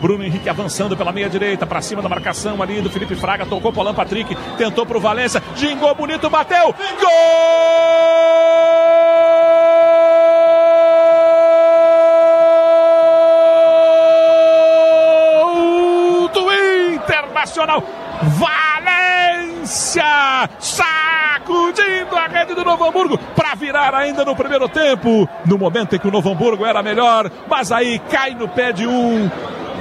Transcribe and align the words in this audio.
Bruno 0.00 0.24
Henrique 0.24 0.48
avançando 0.48 0.96
pela 0.96 1.12
meia 1.12 1.28
direita, 1.28 1.66
para 1.66 1.82
cima 1.82 2.00
da 2.00 2.08
marcação 2.08 2.62
ali 2.62 2.80
do 2.80 2.90
Felipe 2.90 3.14
Fraga, 3.14 3.44
tocou 3.44 3.70
pro 3.72 3.82
Alan 3.82 3.94
Patrick, 3.94 4.34
tentou 4.56 4.86
pro 4.86 4.98
Valência, 5.00 5.42
gingou 5.54 5.94
bonito, 5.94 6.30
bateu, 6.30 6.74
gol! 6.74 8.10
do 16.32 16.52
Internacional. 16.94 17.82
Valência 18.38 20.04
sacudindo 20.58 22.16
a 22.16 22.26
rede 22.26 22.54
do 22.54 22.64
Novo 22.64 22.84
Hamburgo 22.84 23.18
para 23.34 23.54
virar 23.54 23.94
ainda 23.94 24.24
no 24.24 24.36
primeiro 24.36 24.68
tempo. 24.68 25.28
No 25.44 25.58
momento 25.58 25.96
em 25.96 25.98
que 25.98 26.08
o 26.08 26.10
Novo 26.10 26.30
Hamburgo 26.30 26.64
era 26.64 26.82
melhor, 26.82 27.30
mas 27.48 27.72
aí 27.72 27.98
cai 28.10 28.34
no 28.34 28.48
pé 28.48 28.72
de 28.72 28.86
um 28.86 29.30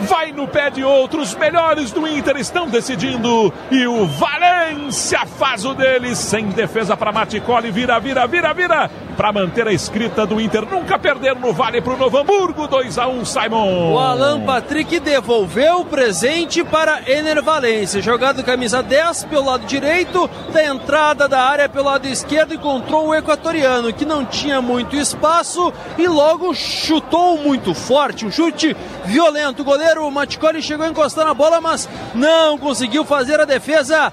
vai 0.01 0.31
no 0.31 0.47
pé 0.47 0.69
de 0.69 0.83
outros. 0.83 1.35
Melhores 1.35 1.91
do 1.91 2.07
Inter 2.07 2.37
estão 2.37 2.67
decidindo. 2.67 3.53
E 3.71 3.85
o 3.87 4.05
Valência 4.05 5.25
faz 5.25 5.65
o 5.65 5.73
dele. 5.73 6.15
Sem 6.15 6.47
defesa 6.47 6.95
para 6.95 7.11
Maticoli. 7.11 7.71
Vira, 7.71 7.99
vira, 7.99 8.25
vira, 8.27 8.53
vira. 8.53 8.91
Para 9.17 9.33
manter 9.33 9.67
a 9.67 9.73
escrita 9.73 10.25
do 10.25 10.39
Inter. 10.39 10.65
Nunca 10.65 10.97
perder 10.97 11.35
no 11.35 11.51
Vale 11.51 11.81
para 11.81 11.93
o 11.93 11.97
Novo 11.97 12.17
Hamburgo. 12.17 12.67
2 12.67 12.97
a 12.97 13.07
1 13.07 13.25
Simon. 13.25 13.93
O 13.93 13.99
Alan 13.99 14.41
Patrick 14.41 14.99
devolveu 14.99 15.81
o 15.81 15.85
presente 15.85 16.63
para 16.63 17.01
Ener 17.09 17.43
Valência. 17.43 18.01
Jogado 18.01 18.43
camisa 18.43 18.81
10 18.81 19.25
pelo 19.25 19.45
lado 19.45 19.65
direito. 19.65 20.29
Da 20.53 20.63
entrada 20.63 21.27
da 21.27 21.43
área 21.43 21.67
pelo 21.67 21.85
lado 21.85 22.07
esquerdo. 22.07 22.53
Encontrou 22.53 23.07
o 23.07 23.15
equatoriano 23.15 23.91
que 23.91 24.05
não 24.05 24.25
tinha 24.25 24.61
muito 24.61 24.95
espaço. 24.95 25.73
E 25.97 26.07
logo 26.07 26.53
chutou 26.53 27.37
muito 27.37 27.73
forte. 27.73 28.25
Um 28.25 28.31
chute 28.31 28.75
violento. 29.05 29.61
O 29.61 29.65
goleiro 29.65 29.88
o 29.97 30.11
Maticoli 30.11 30.61
chegou 30.61 30.85
a 30.85 30.89
encostar 30.89 31.25
na 31.25 31.33
bola, 31.33 31.59
mas 31.59 31.89
não 32.13 32.57
conseguiu 32.57 33.03
fazer 33.03 33.39
a 33.39 33.45
defesa. 33.45 34.11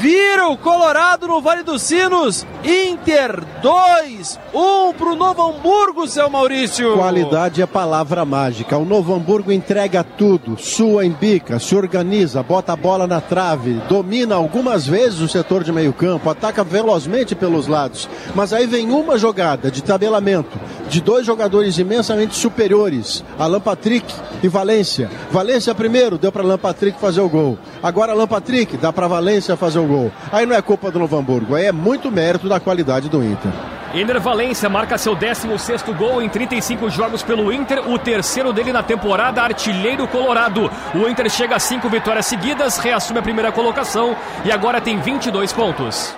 Vira 0.00 0.46
o 0.48 0.56
Colorado 0.56 1.26
no 1.26 1.40
Vale 1.40 1.62
dos 1.62 1.82
Sinos. 1.82 2.46
Inter 2.62 3.42
2, 3.62 4.38
1 4.54 4.92
para 4.92 5.08
o 5.08 5.16
Novo 5.16 5.42
Hamburgo, 5.42 6.06
seu 6.06 6.28
Maurício. 6.28 6.94
Qualidade 6.94 7.62
é 7.62 7.66
palavra 7.66 8.24
mágica. 8.24 8.76
O 8.76 8.84
Novo 8.84 9.14
Hamburgo 9.14 9.50
entrega 9.50 10.04
tudo, 10.04 10.56
sua 10.58 11.04
em 11.04 11.10
bica, 11.10 11.58
se 11.58 11.74
organiza, 11.74 12.42
bota 12.42 12.74
a 12.74 12.76
bola 12.76 13.06
na 13.06 13.20
trave, 13.20 13.80
domina 13.88 14.34
algumas 14.34 14.86
vezes 14.86 15.20
o 15.20 15.28
setor 15.28 15.64
de 15.64 15.72
meio 15.72 15.92
campo, 15.92 16.30
ataca 16.30 16.62
velozmente 16.62 17.34
pelos 17.34 17.66
lados. 17.66 18.08
Mas 18.34 18.52
aí 18.52 18.66
vem 18.66 18.90
uma 18.90 19.18
jogada 19.18 19.70
de 19.70 19.82
tabelamento 19.82 20.58
de 20.88 21.00
dois 21.00 21.26
jogadores 21.26 21.78
imensamente 21.78 22.34
superiores, 22.36 23.24
Alan 23.38 23.60
Patrick 23.60 24.12
e 24.42 24.48
Valência. 24.48 25.10
Valência 25.30 25.74
primeiro, 25.74 26.18
deu 26.18 26.32
para 26.32 26.42
Alan 26.42 26.58
Patrick 26.58 26.98
fazer 26.98 27.20
o 27.20 27.28
gol. 27.28 27.58
Agora 27.82 28.12
Alan 28.12 28.26
Patrick 28.26 28.76
dá 28.76 28.92
para 28.92 29.06
Valência 29.06 29.56
fazer 29.56 29.78
o 29.78 29.86
gol. 29.86 30.12
Aí 30.32 30.46
não 30.46 30.56
é 30.56 30.62
culpa 30.62 30.90
do 30.90 30.98
Novo 30.98 31.16
Hamburgo, 31.16 31.54
aí 31.54 31.66
é 31.66 31.72
muito 31.72 32.10
mérito 32.10 32.48
da 32.48 32.58
qualidade 32.58 33.08
do 33.08 33.22
Inter. 33.22 33.52
Ener 33.94 34.20
Valência 34.20 34.68
marca 34.68 34.98
seu 34.98 35.14
16 35.14 35.82
gol 35.96 36.20
em 36.20 36.28
35 36.28 36.90
jogos 36.90 37.22
pelo 37.22 37.50
Inter, 37.50 37.90
o 37.90 37.98
terceiro 37.98 38.52
dele 38.52 38.72
na 38.72 38.82
temporada, 38.82 39.42
artilheiro 39.42 40.06
colorado. 40.08 40.70
O 40.94 41.08
Inter 41.08 41.30
chega 41.30 41.56
a 41.56 41.58
cinco 41.58 41.88
vitórias 41.88 42.26
seguidas, 42.26 42.76
reassume 42.78 43.20
a 43.20 43.22
primeira 43.22 43.50
colocação 43.50 44.14
e 44.44 44.52
agora 44.52 44.80
tem 44.80 45.00
22 45.00 45.52
pontos. 45.54 46.14